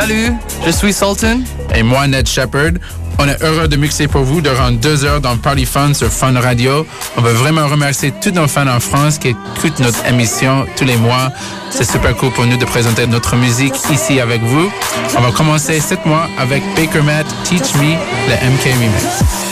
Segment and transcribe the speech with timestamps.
[0.00, 0.32] Salut,
[0.64, 1.40] je suis Sultan.
[1.74, 2.72] Et moi, Ned Shepard.
[3.18, 6.40] On est heureux de mixer pour vous durant deux heures dans Party Fun sur Fun
[6.40, 6.86] Radio.
[7.18, 10.96] On veut vraiment remercier tous nos fans en France qui écoutent notre émission tous les
[10.96, 11.30] mois.
[11.68, 14.72] C'est super cool pour nous de présenter notre musique ici avec vous.
[15.18, 17.92] On va commencer sept mois avec Baker Matt Teach Me,
[18.26, 19.49] le MK Remix.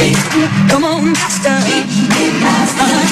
[0.00, 1.50] Come on, master.
[2.80, 3.04] Uh-huh.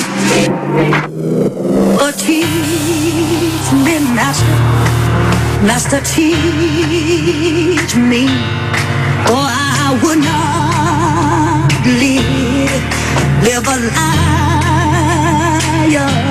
[2.00, 4.58] Oh, teach me, master.
[5.66, 8.28] Master, teach me.
[9.28, 12.84] Oh, I would not live,
[13.44, 13.76] live a
[15.92, 16.27] liar.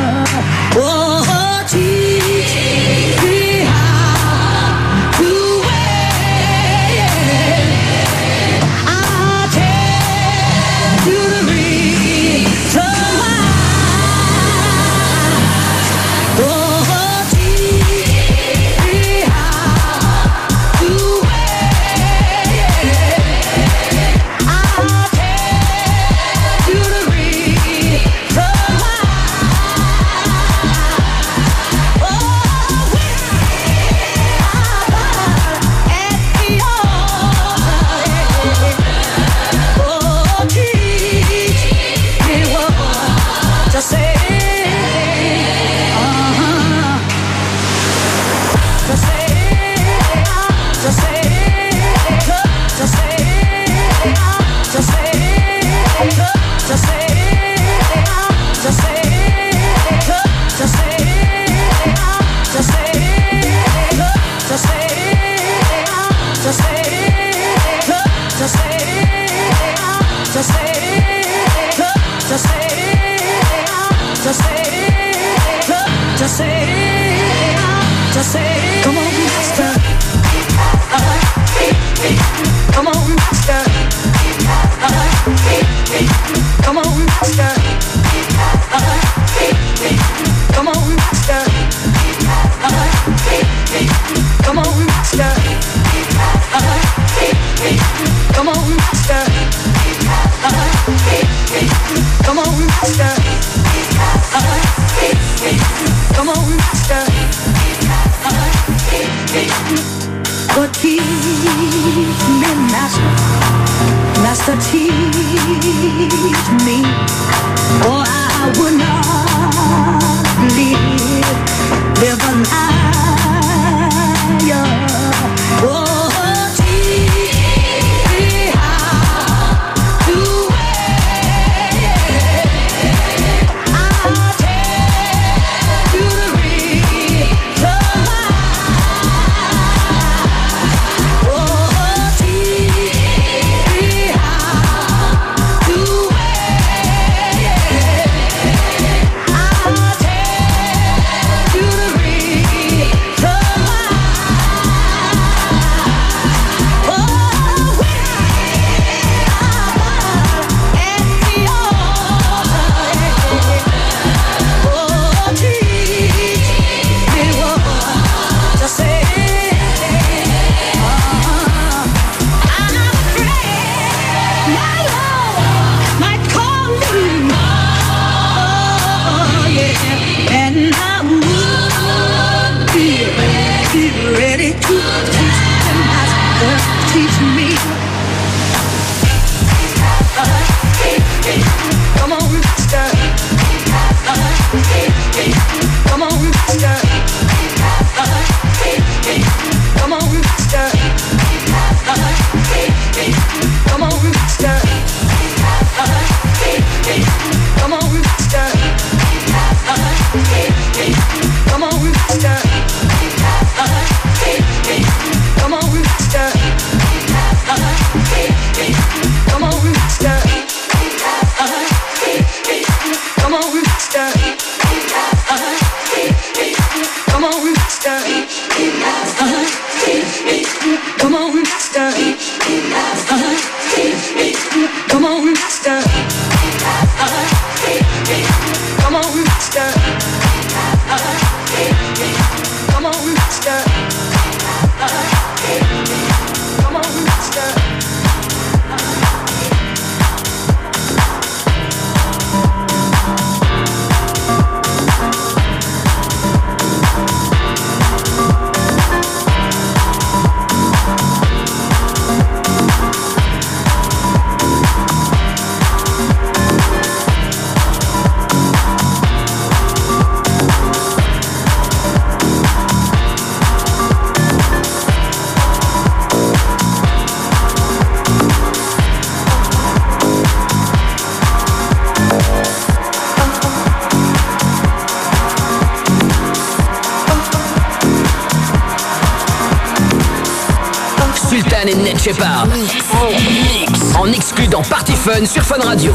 [292.08, 293.96] Mix.
[294.00, 295.44] En exclu dans Party Fun sur.
[295.44, 295.94] Fun Radio.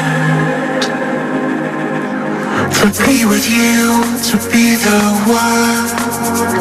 [2.81, 5.89] To be with you, to be the one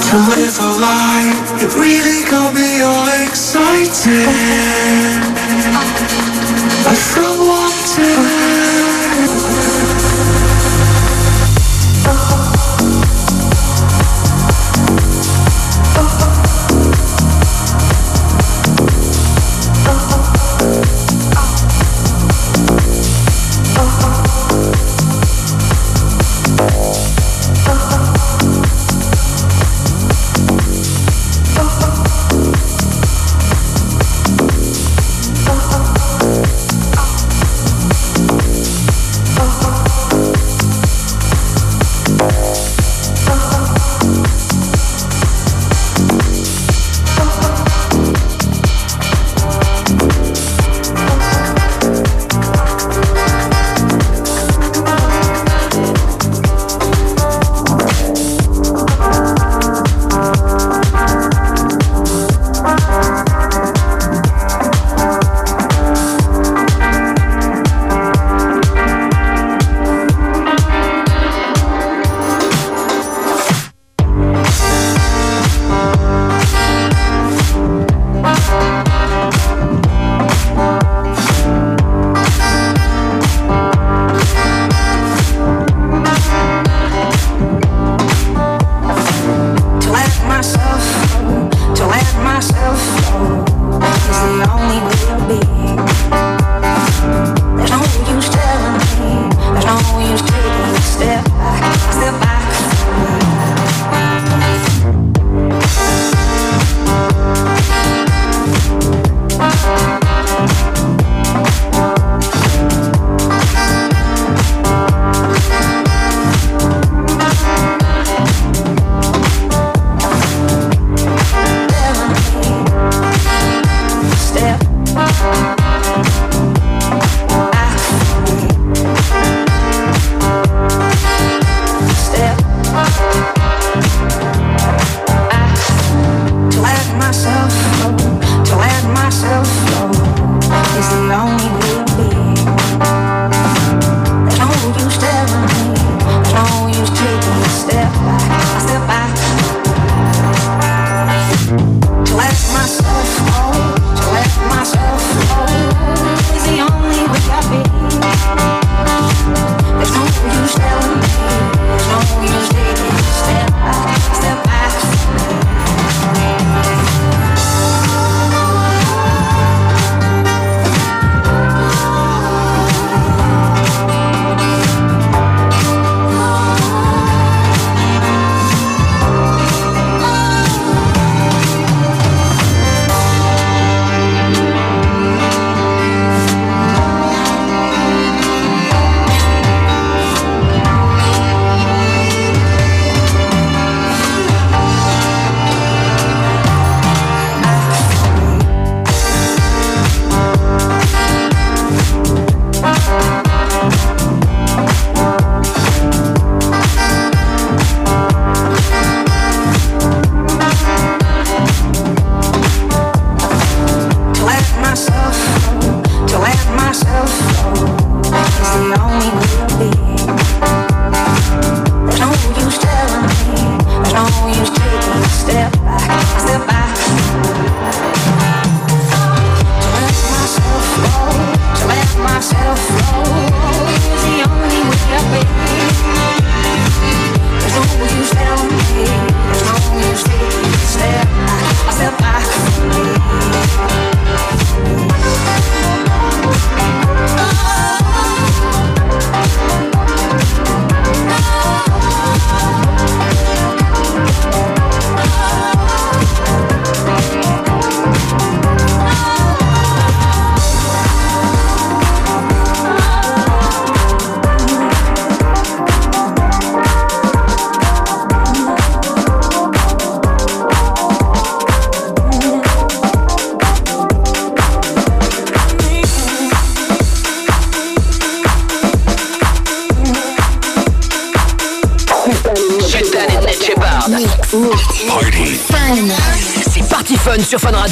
[0.08, 4.28] To live a life, it really got me all excited.
[6.86, 8.63] I feel wanted.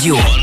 [0.02, 0.41] Радио.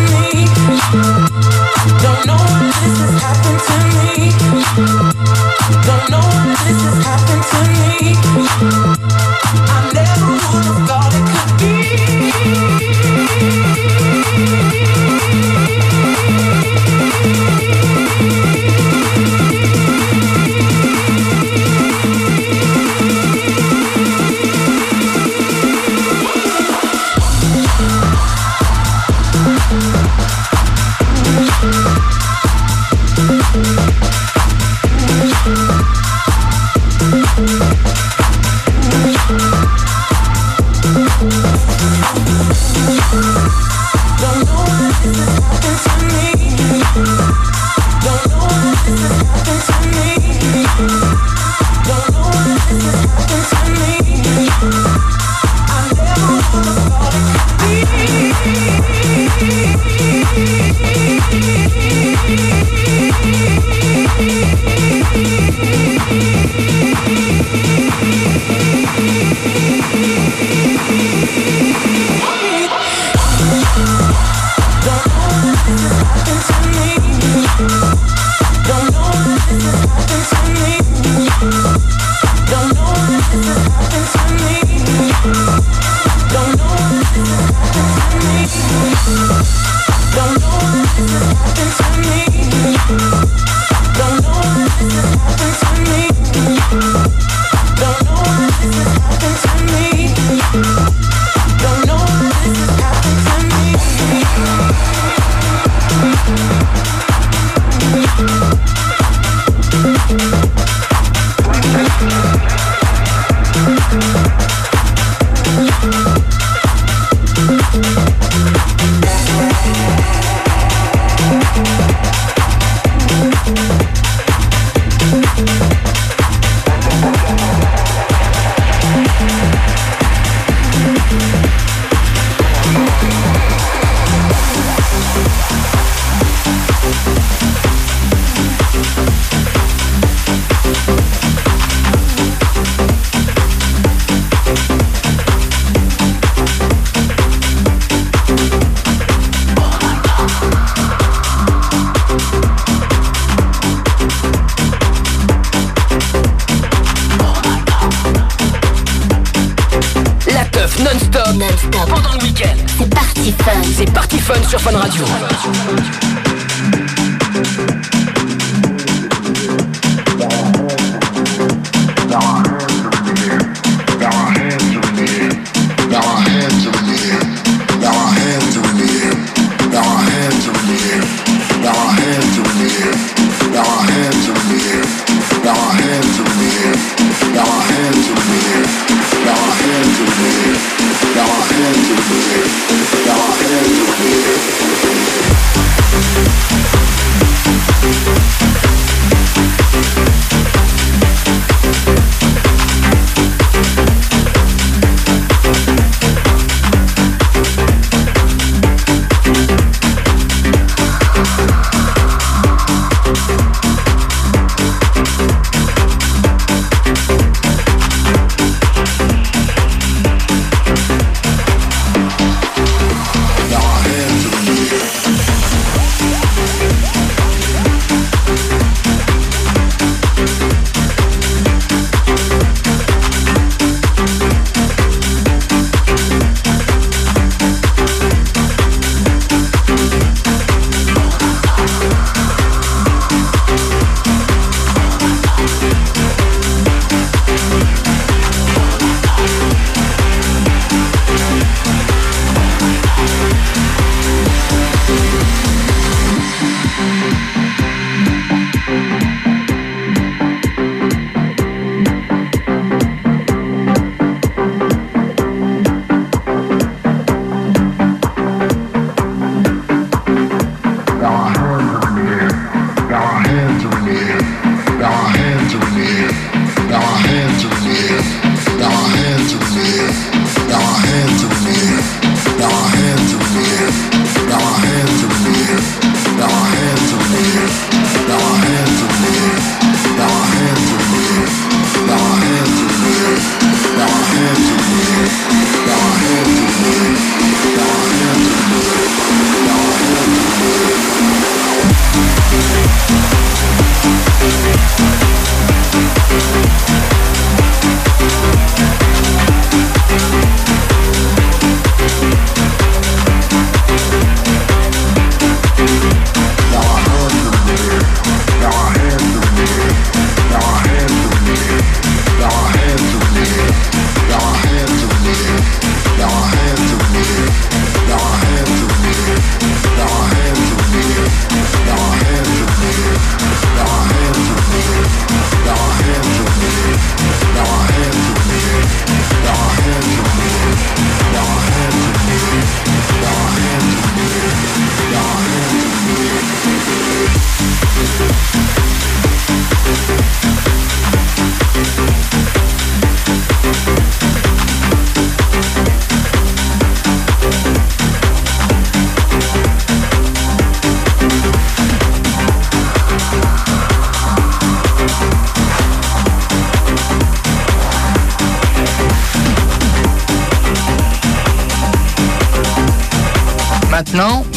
[0.00, 1.35] me.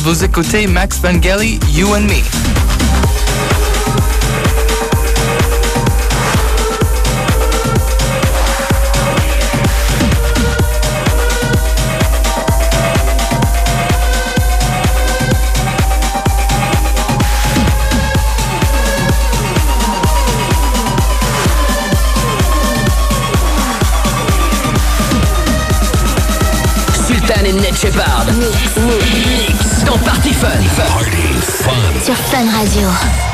[0.09, 2.15] Vous écoutez Max Vangeli, You and Me.
[27.07, 28.25] Sultan et Ned Shepard.
[28.33, 29.39] Mix, mix.
[29.39, 29.48] Mix
[29.89, 30.47] dans Party Fun.
[32.03, 33.28] Sur Fun Radio.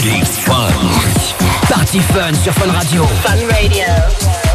[0.00, 0.68] Party Fun.
[1.68, 3.04] Party Fun sur Fun Radio.
[3.22, 4.49] Fun Radio.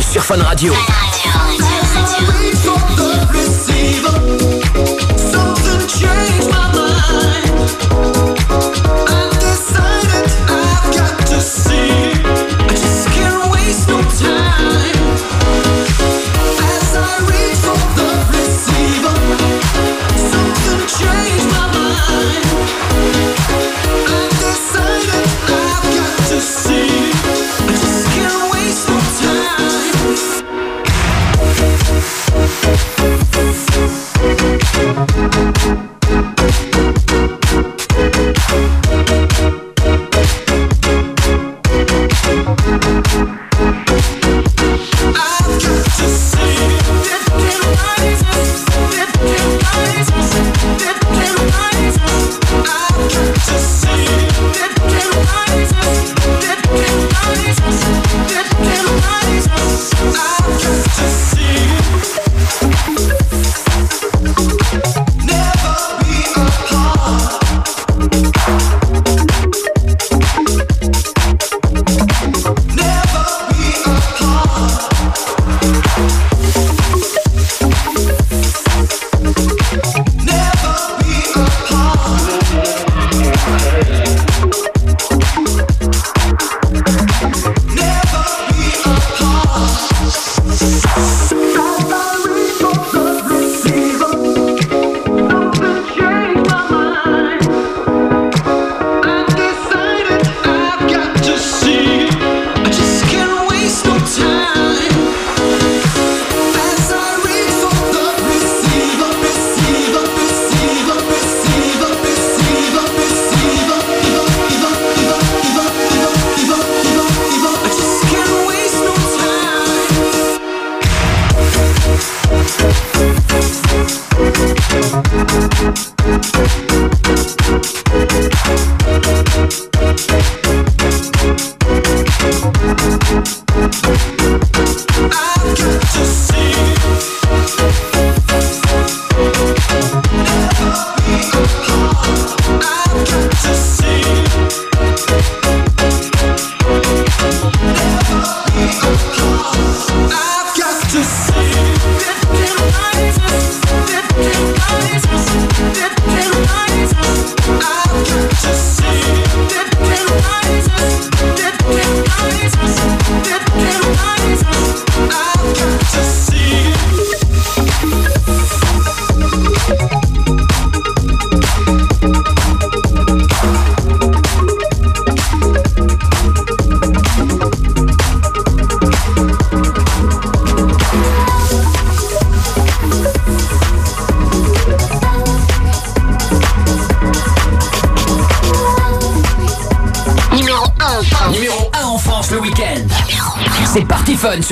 [0.00, 0.72] Sur Fun Radio.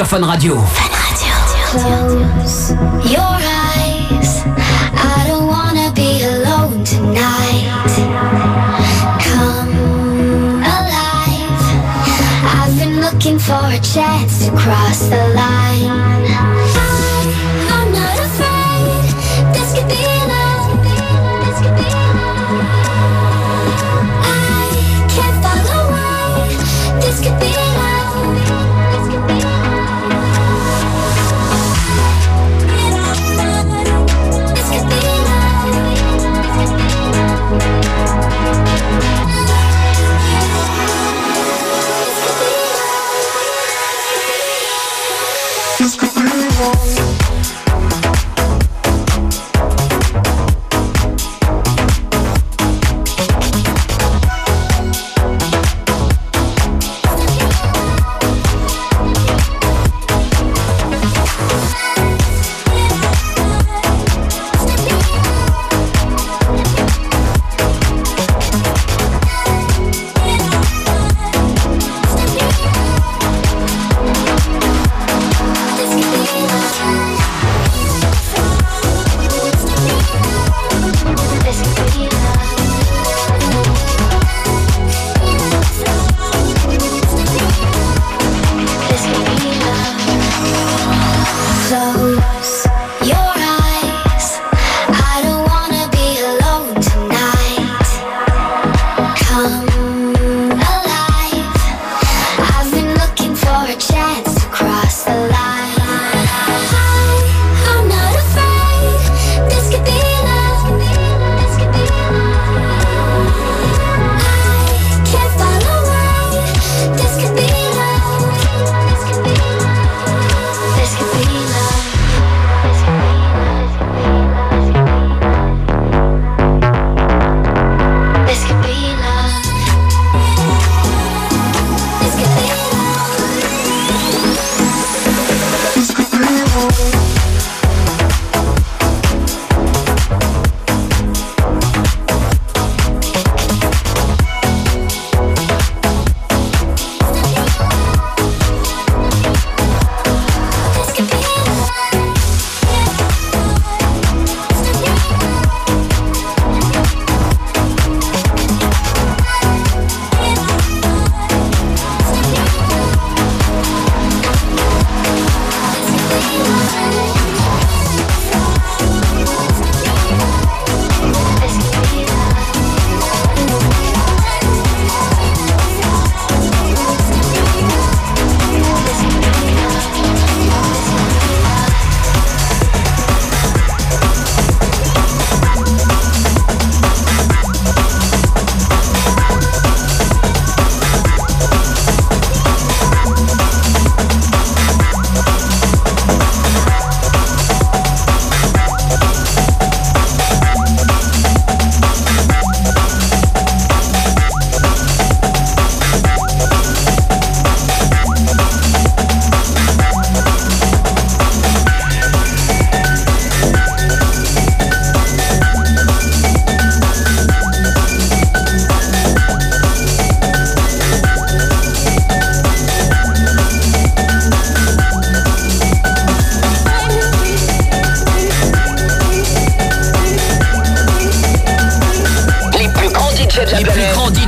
[0.00, 0.54] Party Fun sur Fun Radio.
[3.04, 4.42] Your eyes.
[4.94, 7.68] I don't wanna be alone tonight.
[9.20, 9.68] Come
[10.64, 11.64] alive.
[12.44, 15.90] I've been looking for a chance to cross the line.
[17.68, 19.04] I'm not afraid.
[19.52, 20.00] This could be.
[21.44, 22.64] This could be love.
[24.24, 24.72] I
[25.14, 26.56] can't fall away.
[27.00, 27.79] This could be love.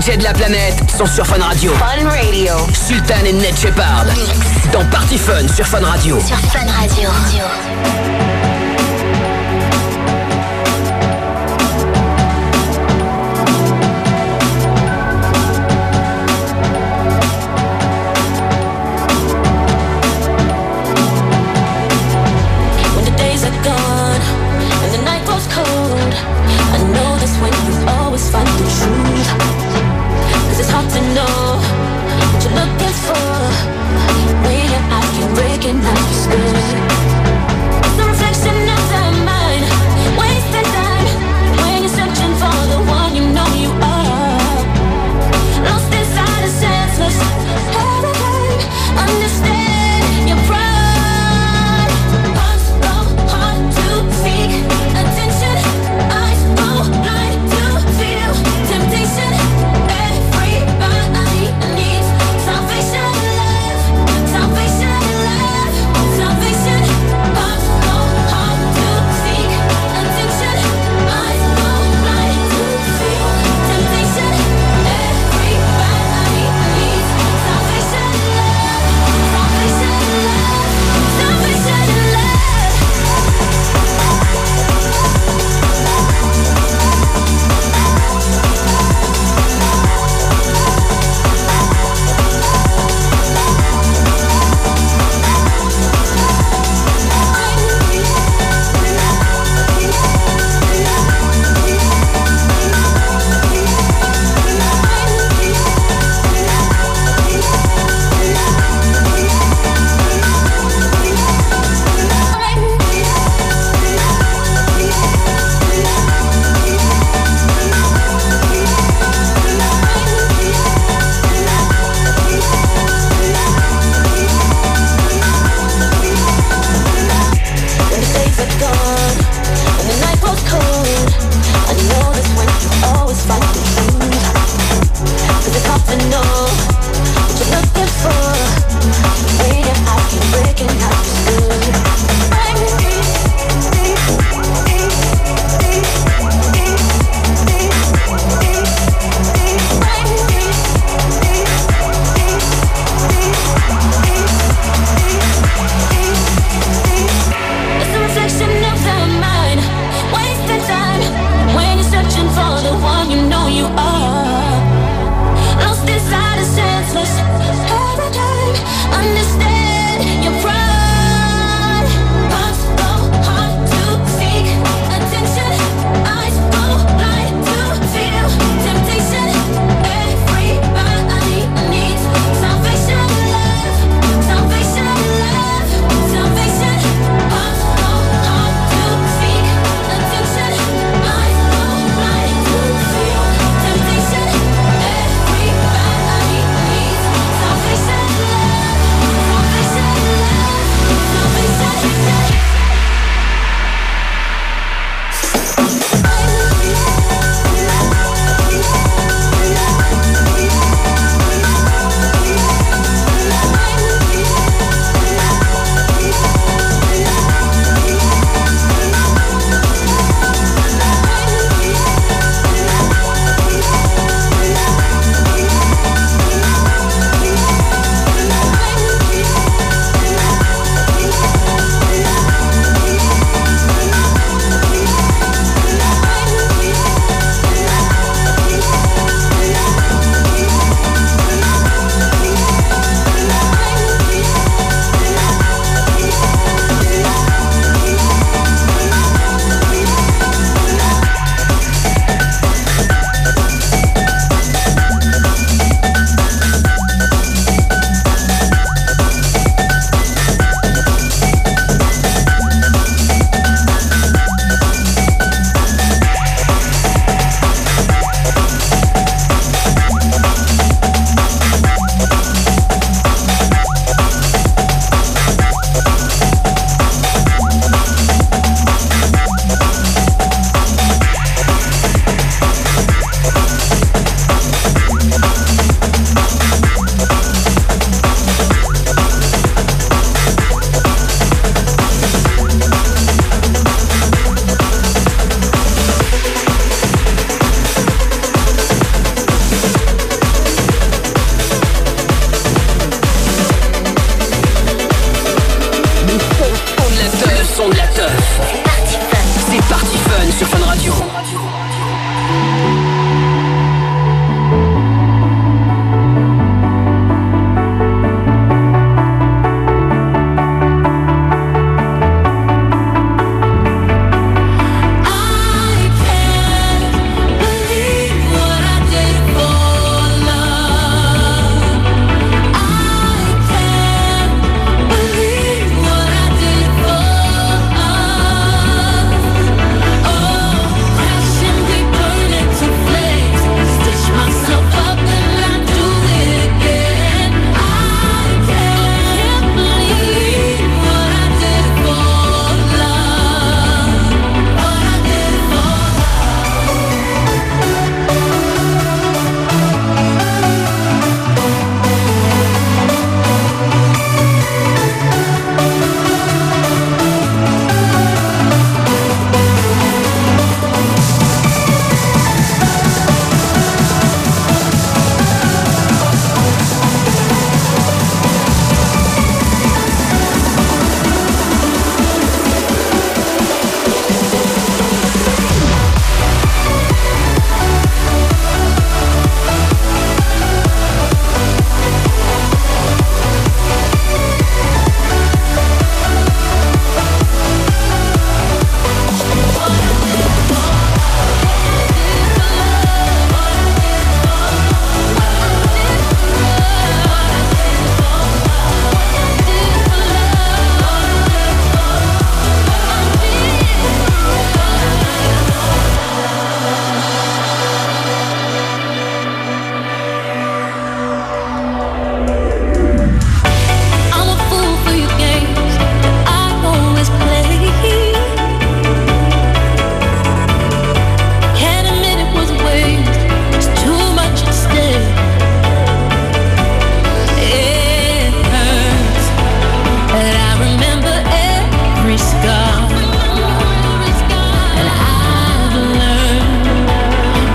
[0.02, 1.72] DJ de la planète sont sur Fun Radio.
[1.74, 2.54] Fun Radio.
[2.74, 4.06] Sultan et Ned Shepard.
[4.72, 6.18] Dans Party Fun sur Fun Radio.
[6.20, 7.08] Sur Fun Radio.
[7.08, 8.51] When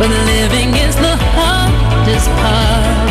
[0.09, 3.06] when living is the hardest part.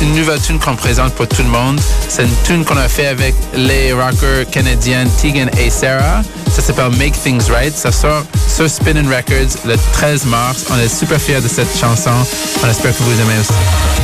[0.00, 1.80] Une nouvelle tune qu'on présente pour tout le monde.
[2.08, 6.22] C'est une tune qu'on a fait avec les rockers canadiens Tegan et Sarah.
[6.50, 7.76] Ça s'appelle Make Things Right.
[7.76, 10.66] Ça sort sur Spinning Records le 13 mars.
[10.70, 12.10] On est super fiers de cette chanson.
[12.62, 13.99] On espère que vous aimez aussi.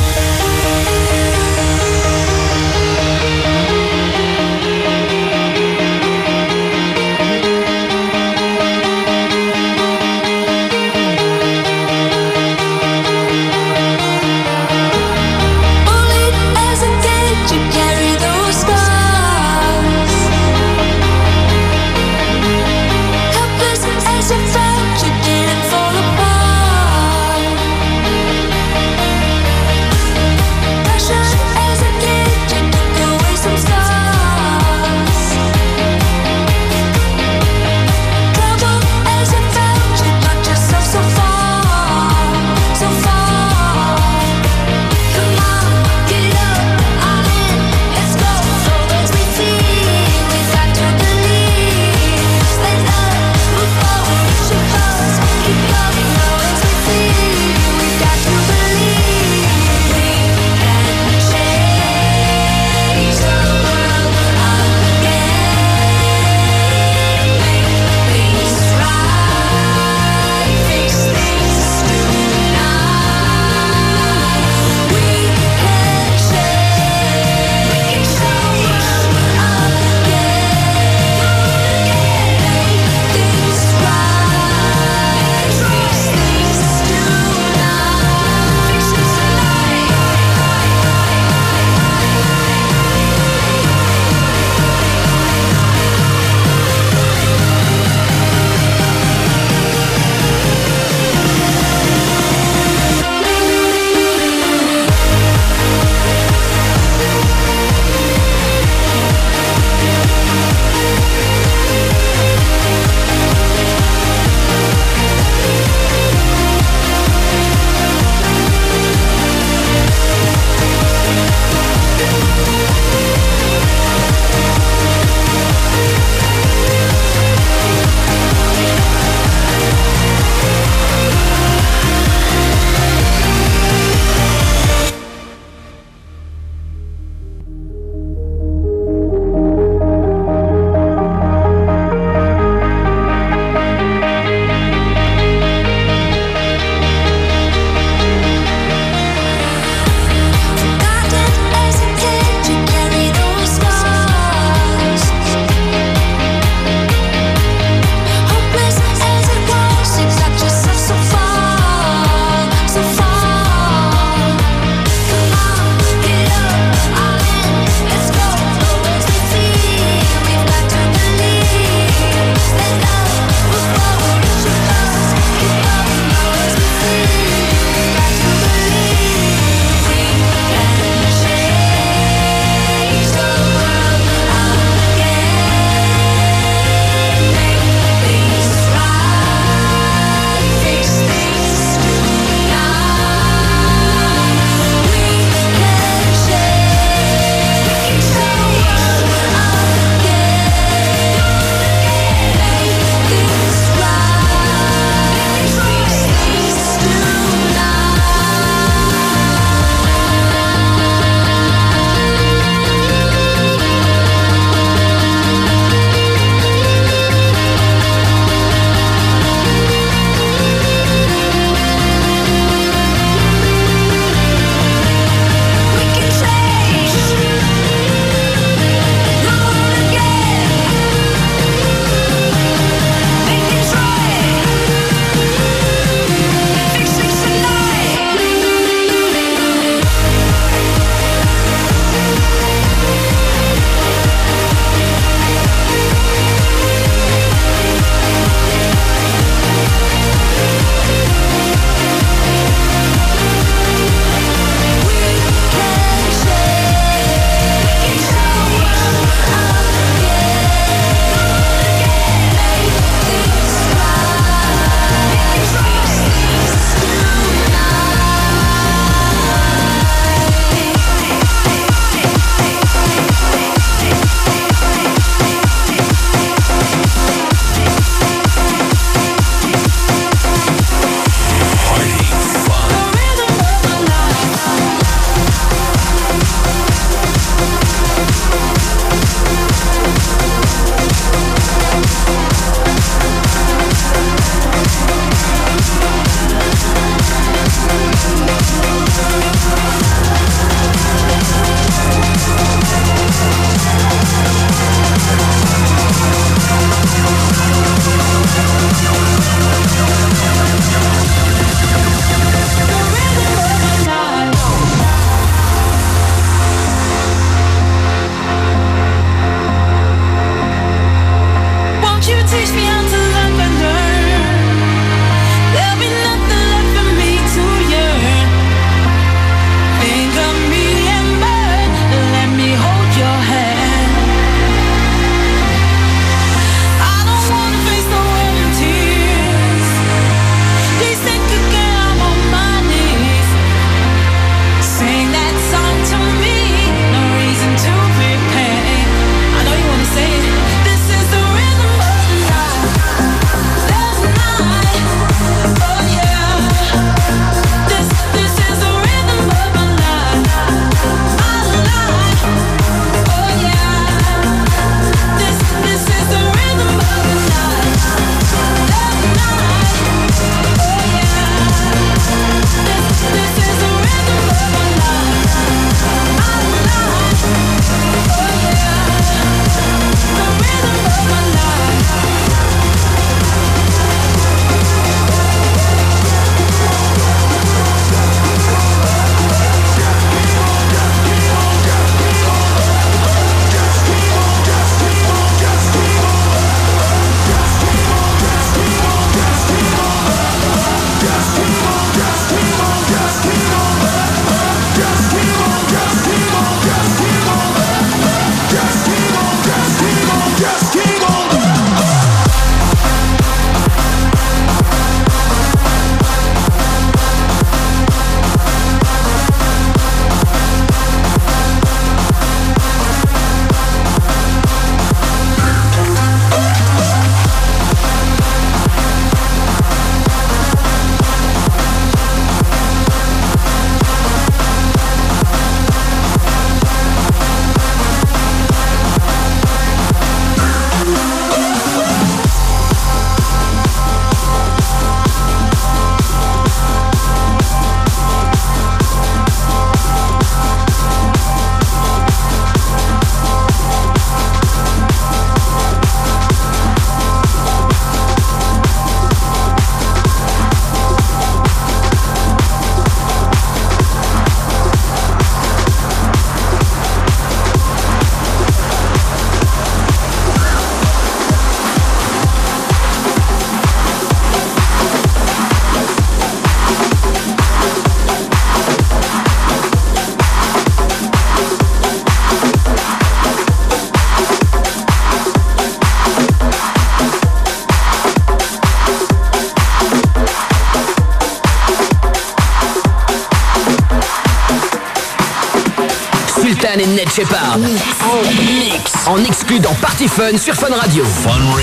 [497.17, 497.57] Shepard.
[497.57, 499.07] Mix.
[499.07, 501.03] En exclu dans Party Fun sur Fun Radio.
[501.03, 501.56] Fun Radio.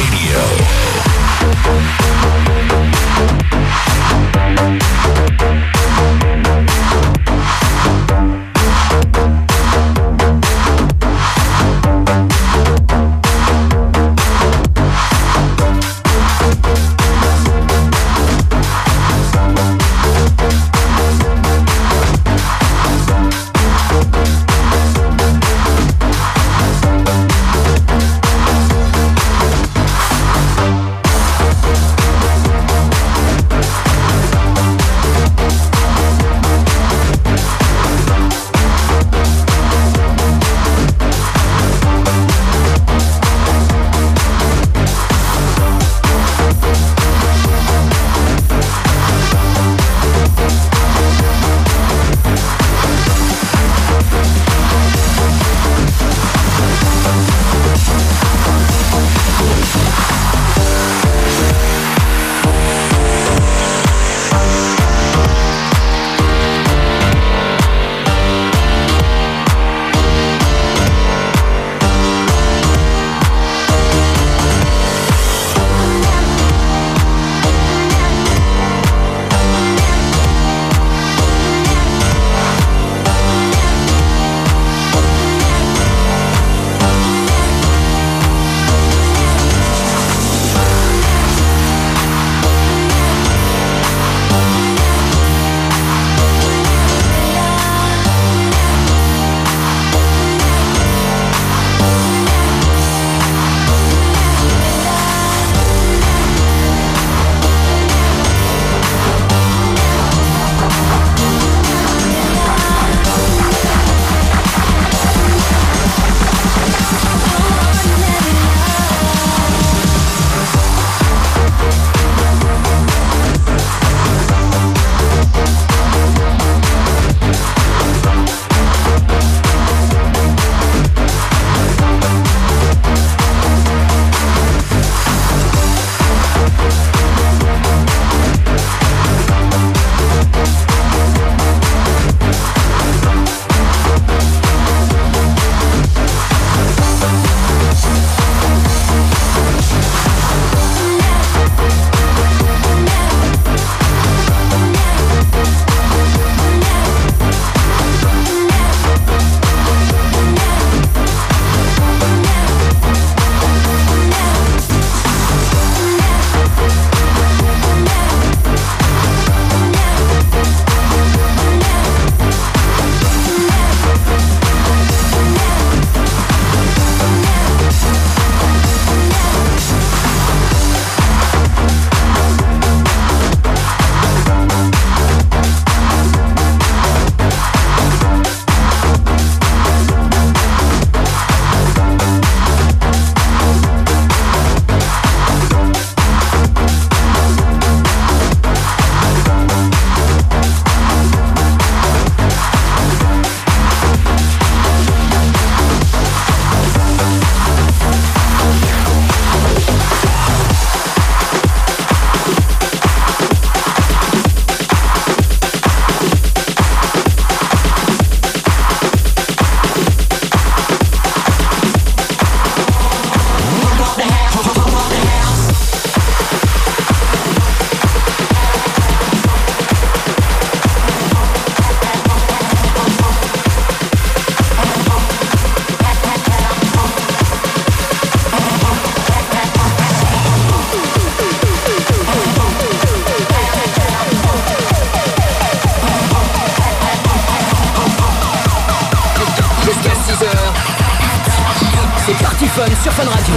[252.72, 253.34] Sur Fun Radio.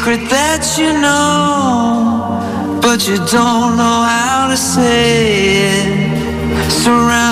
[0.00, 2.40] secret that you know,
[2.80, 6.70] but you don't know how to say it.
[6.70, 7.29] Surround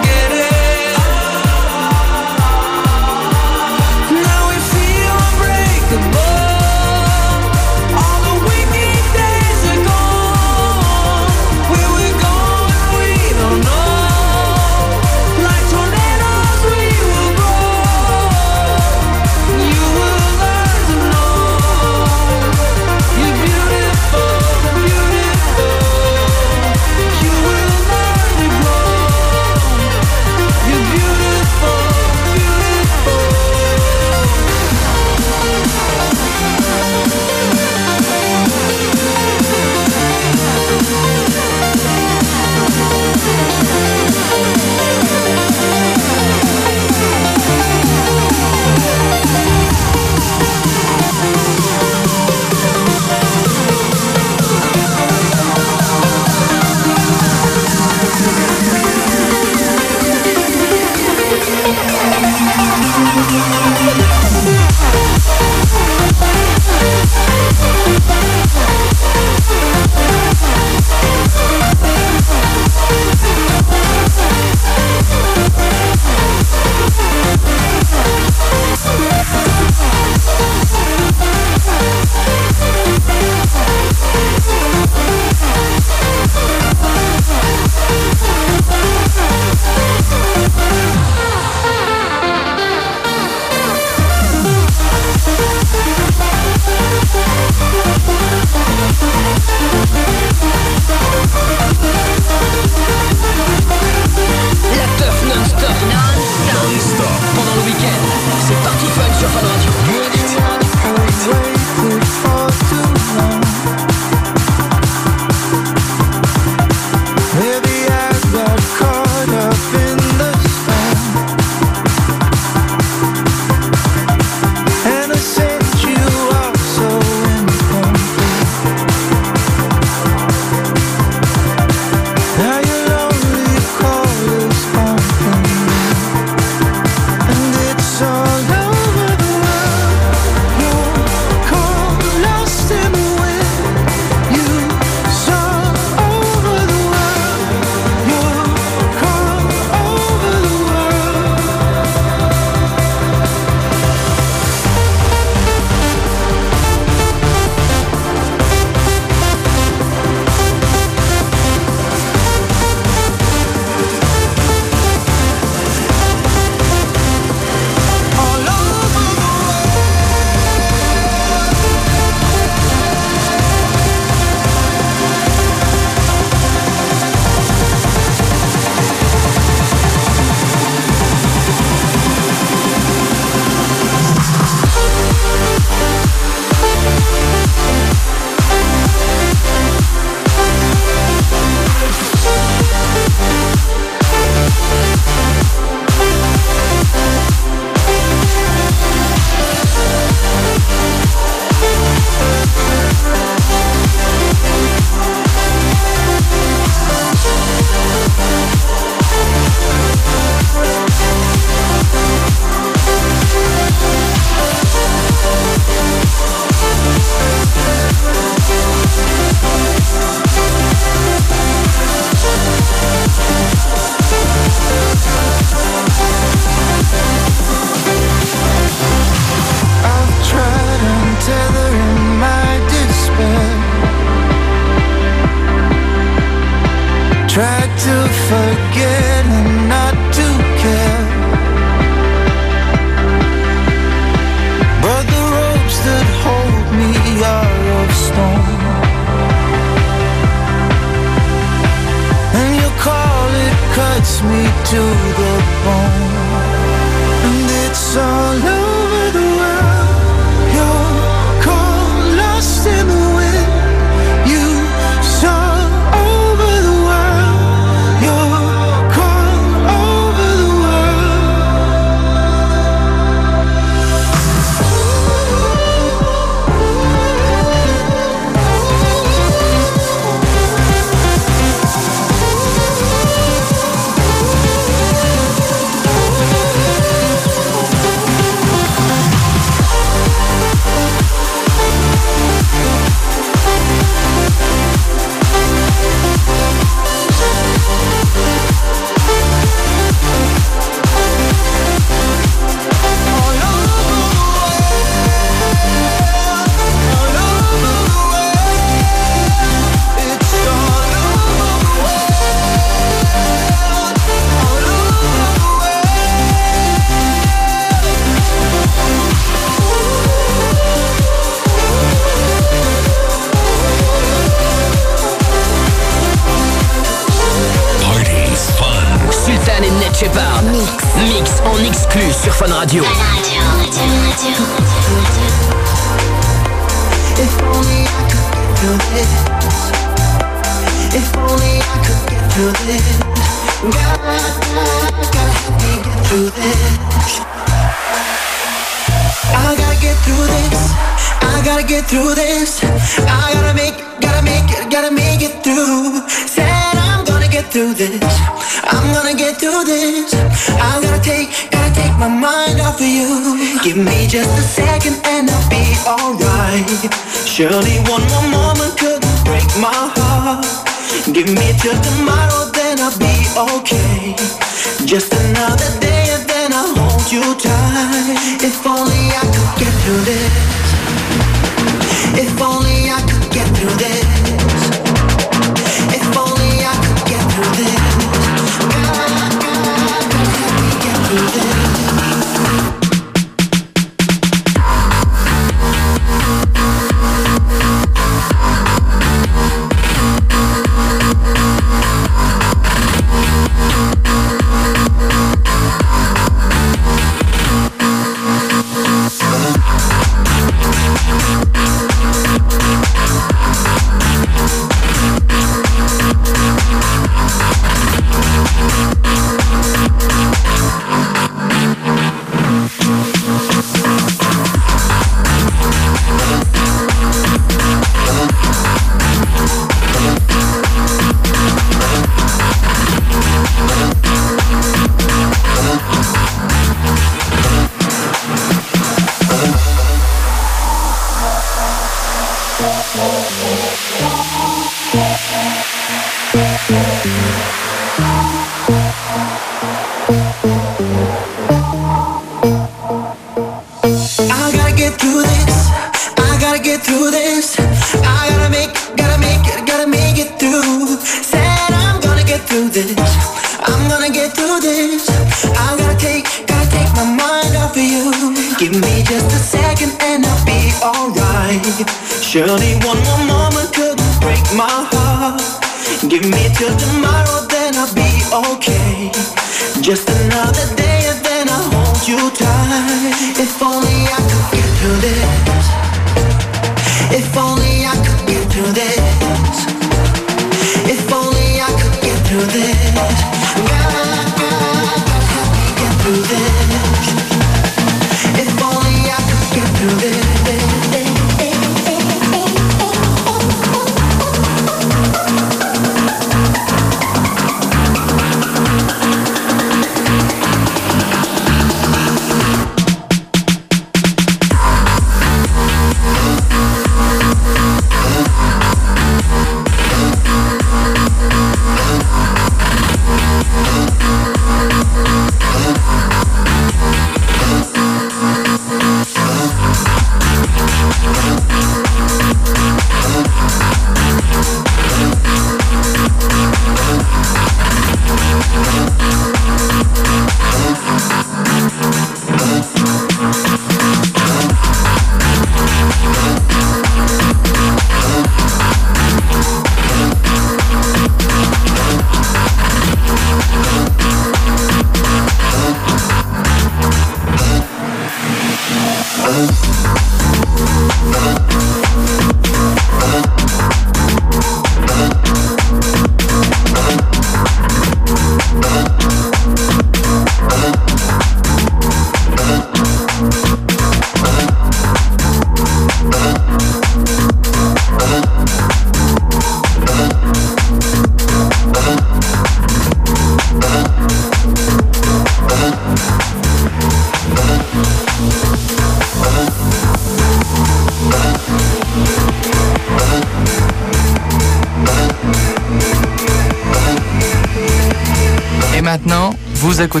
[599.94, 600.00] vous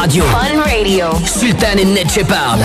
[0.00, 0.24] Radio.
[0.26, 1.06] Fun Radio.
[1.26, 2.58] Sultan et Ned Shepard.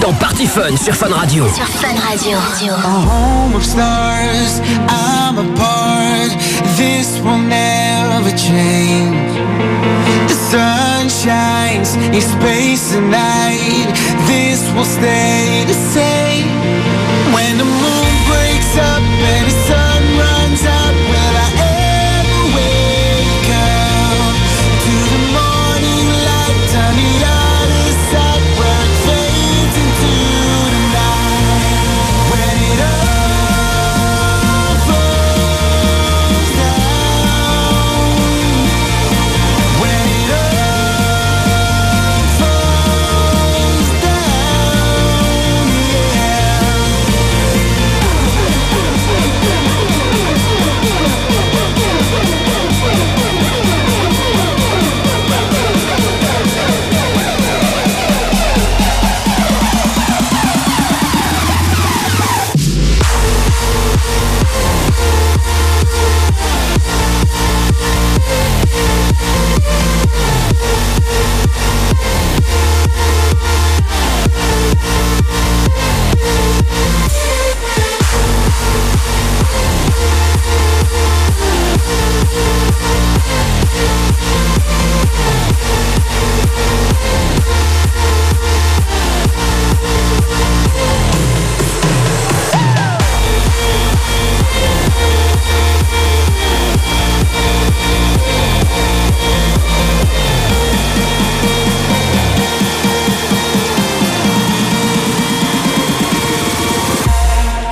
[0.00, 1.46] Dans Party Fun sur Fun Radio.
[1.54, 2.36] Sur Fun Radio.
[2.36, 6.32] A home of stars, I'm a part.
[6.76, 9.38] This will never change.
[10.26, 13.94] The sun shines in space and night.
[14.26, 16.33] This will stay the same.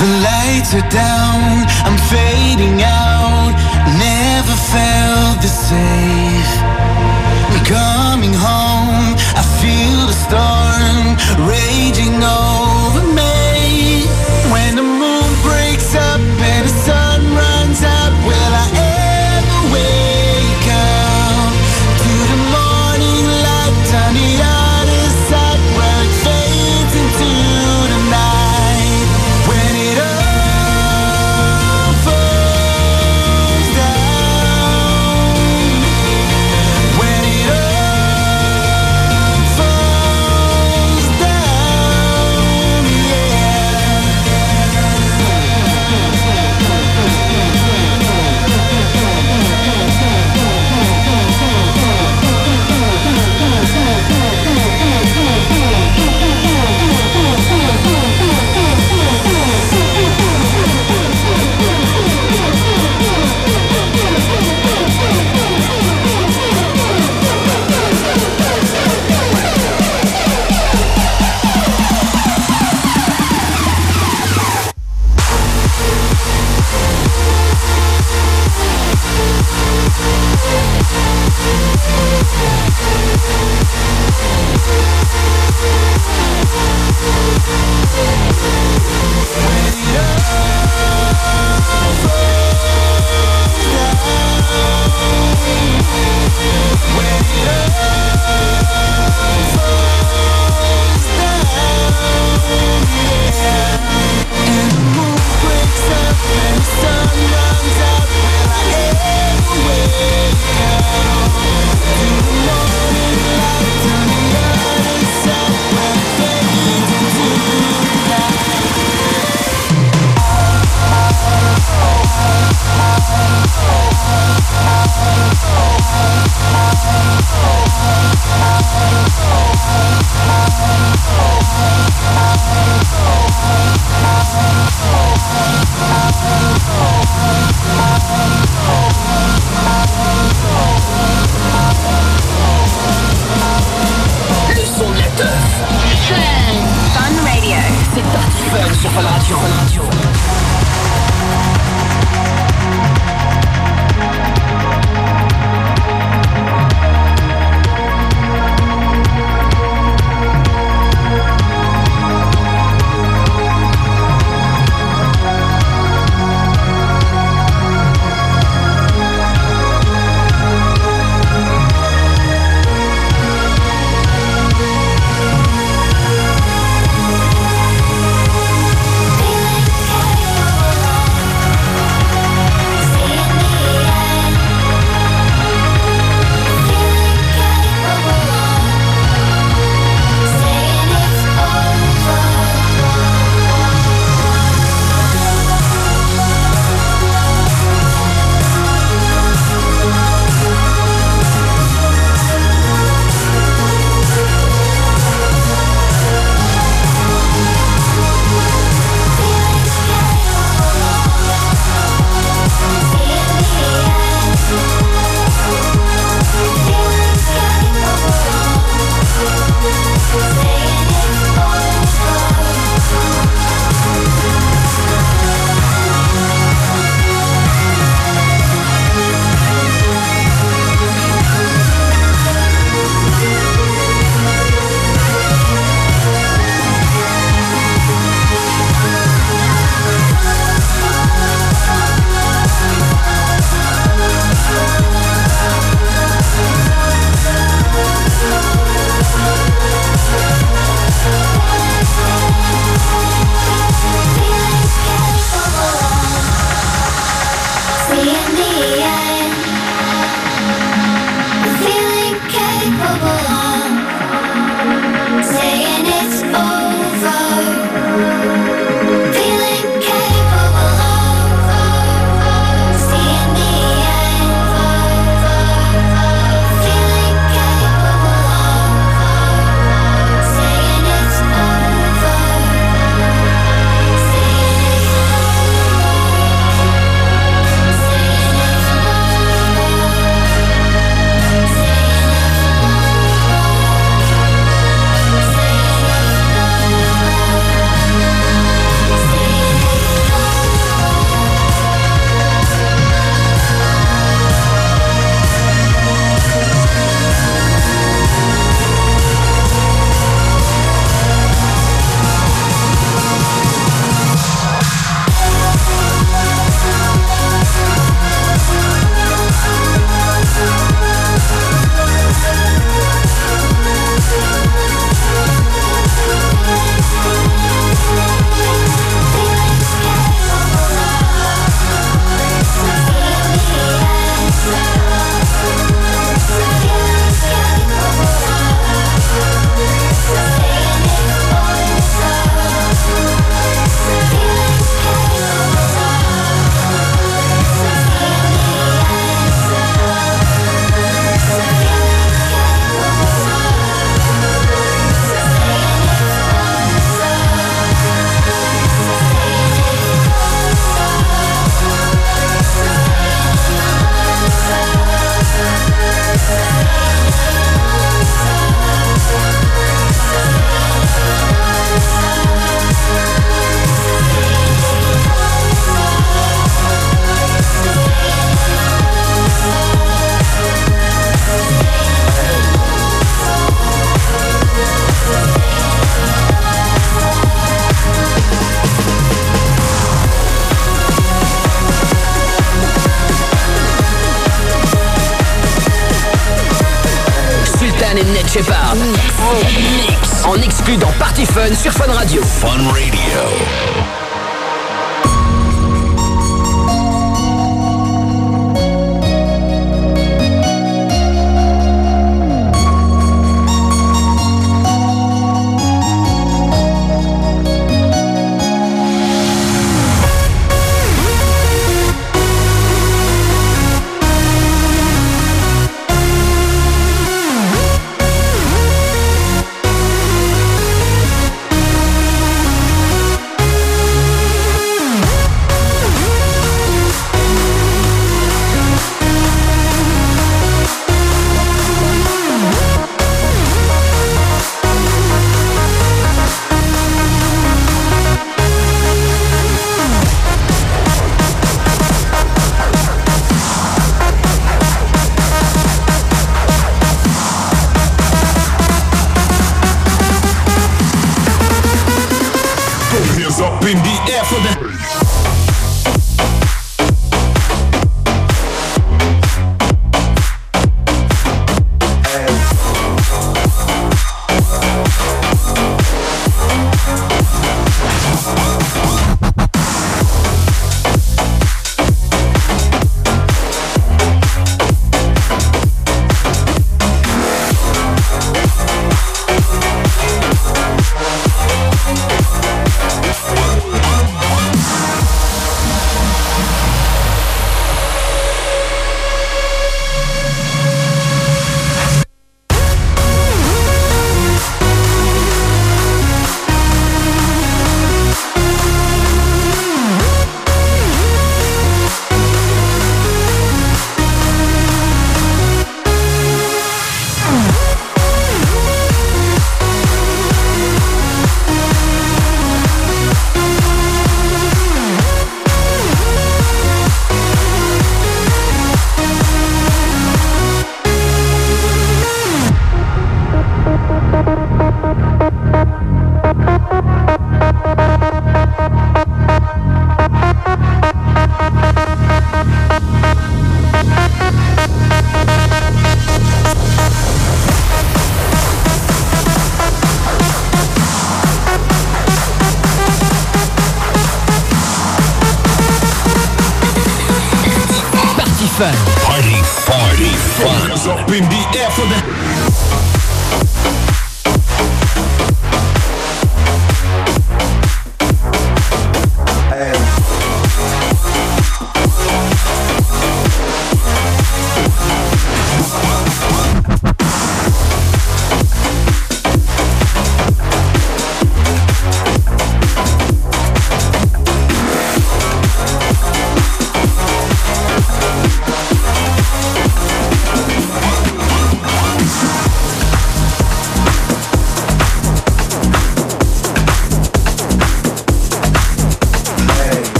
[0.00, 3.52] The lights are down, I'm fading out.
[3.96, 6.54] Never felt this safe.
[7.64, 12.45] Coming home, I feel the storm raging over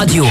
[0.00, 0.29] Radio.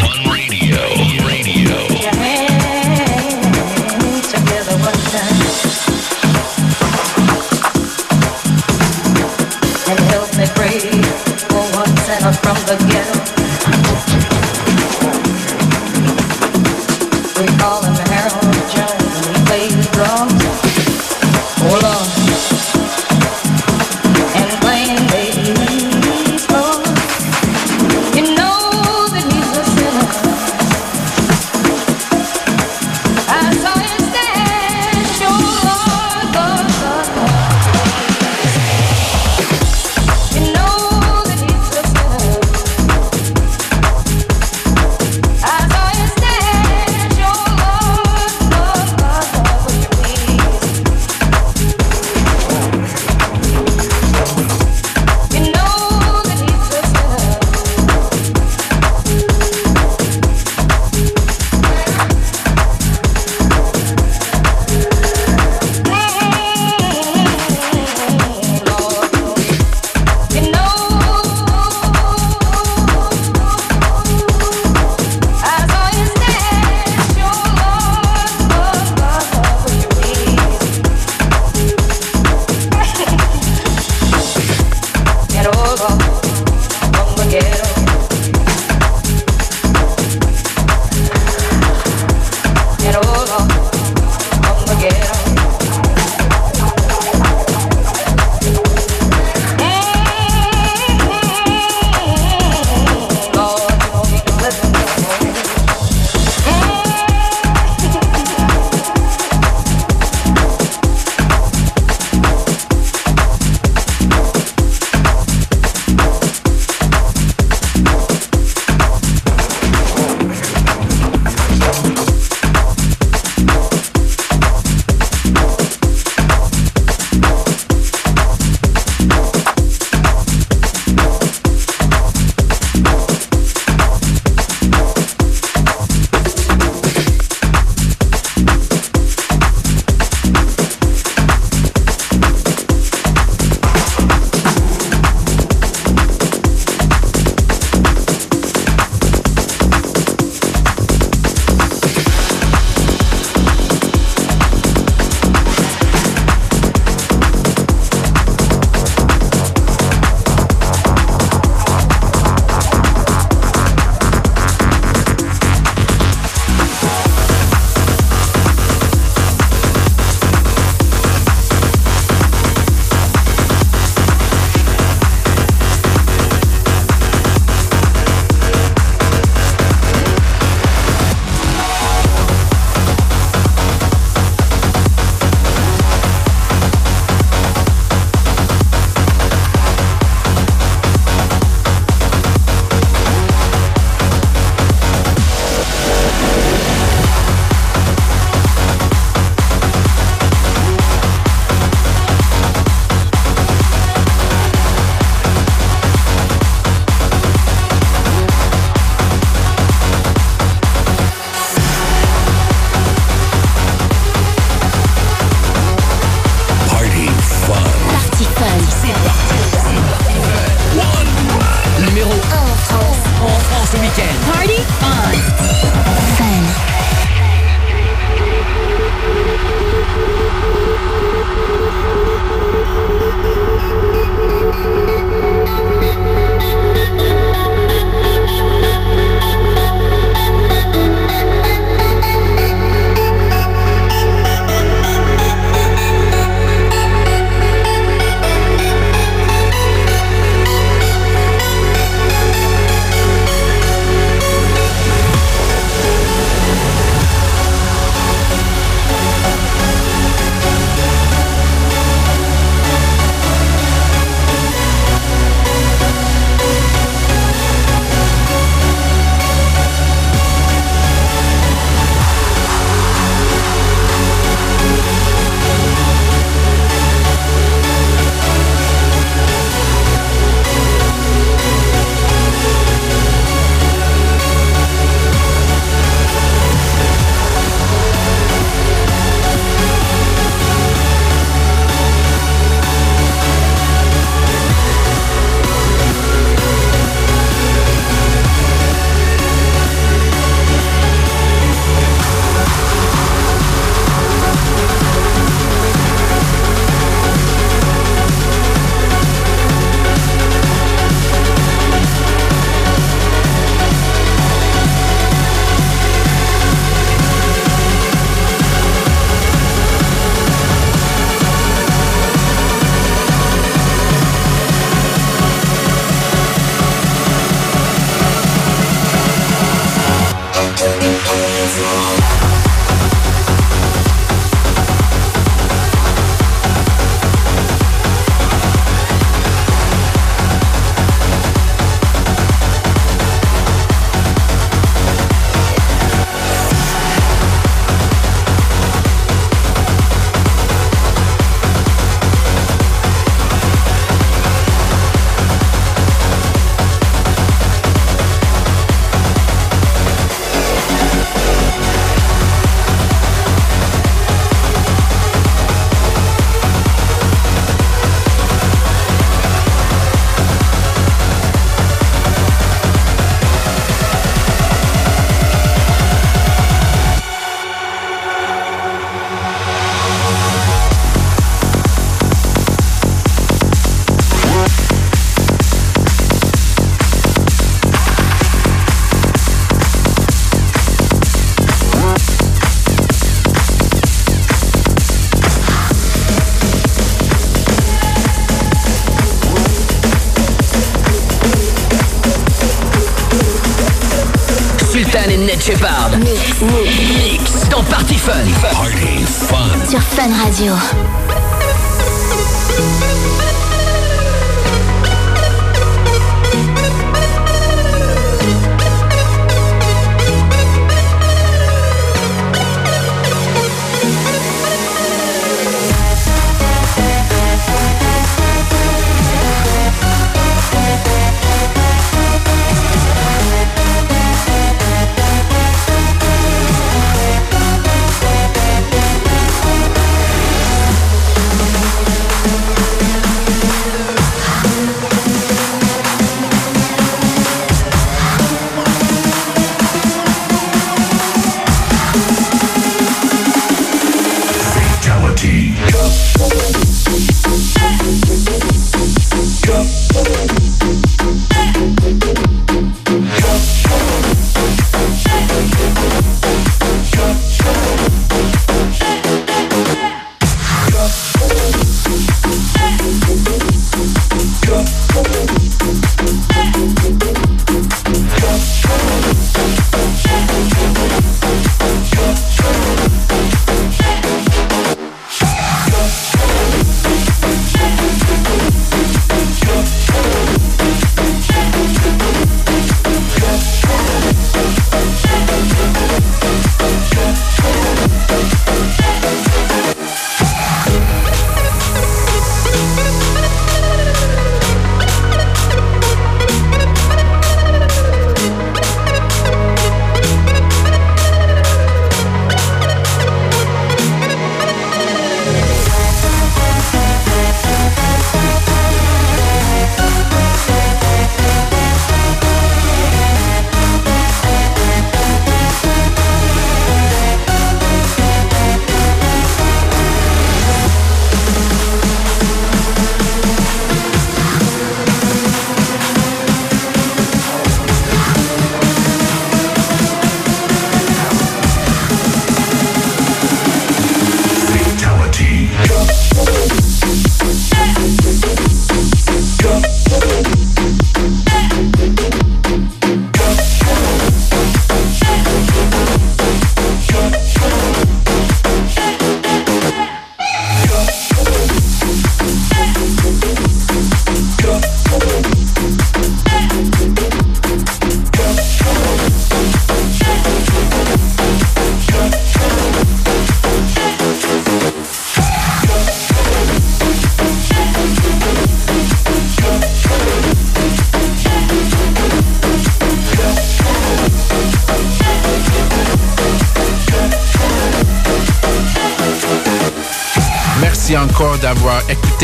[406.41, 407.11] Mix.
[407.11, 408.13] Mix dans Party Fun.
[408.41, 409.69] Party fun.
[409.69, 410.53] Sur Fun Radio.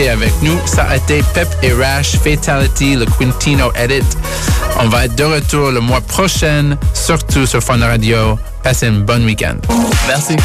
[0.03, 0.57] Avec nous.
[0.65, 4.03] Ça a été Pep et Rash Fatality, le Quintino Edit.
[4.79, 8.37] On va être de retour le mois prochain, surtout sur Fun Radio.
[8.61, 9.55] Passez un bon week-end.
[10.07, 10.35] Merci.